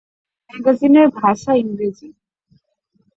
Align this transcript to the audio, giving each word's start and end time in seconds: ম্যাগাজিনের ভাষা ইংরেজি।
ম্যাগাজিনের 0.49 1.07
ভাষা 1.19 1.51
ইংরেজি। 1.55 2.07